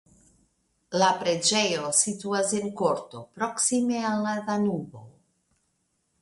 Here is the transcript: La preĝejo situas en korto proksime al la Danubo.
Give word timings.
La 1.01 1.09
preĝejo 1.19 1.91
situas 1.97 2.53
en 2.61 2.65
korto 2.79 3.21
proksime 3.37 4.01
al 4.13 4.27
la 4.29 4.35
Danubo. 4.49 5.05